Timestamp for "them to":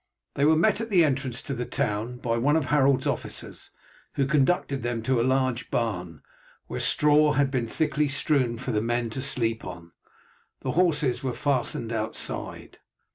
4.81-5.21